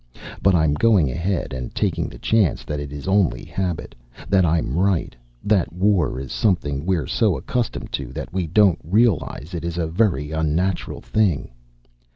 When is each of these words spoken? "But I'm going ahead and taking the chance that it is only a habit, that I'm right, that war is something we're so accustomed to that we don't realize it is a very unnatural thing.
"But 0.41 0.55
I'm 0.55 0.73
going 0.73 1.11
ahead 1.11 1.53
and 1.53 1.75
taking 1.75 2.09
the 2.09 2.17
chance 2.17 2.63
that 2.63 2.79
it 2.79 2.91
is 2.91 3.07
only 3.07 3.43
a 3.43 3.51
habit, 3.53 3.93
that 4.29 4.43
I'm 4.43 4.73
right, 4.75 5.15
that 5.43 5.71
war 5.71 6.19
is 6.19 6.31
something 6.31 6.87
we're 6.87 7.05
so 7.05 7.37
accustomed 7.37 7.91
to 7.91 8.11
that 8.13 8.33
we 8.33 8.47
don't 8.47 8.79
realize 8.83 9.53
it 9.53 9.63
is 9.63 9.77
a 9.77 9.85
very 9.85 10.31
unnatural 10.31 11.01
thing. 11.01 11.51